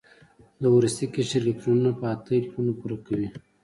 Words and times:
د 0.61 0.63
وروستي 0.75 1.05
قشر 1.13 1.41
الکترونونه 1.43 1.91
په 1.99 2.05
اته 2.13 2.29
الکترونونو 2.39 2.77
پوره 2.79 2.97
کوي. 3.07 3.29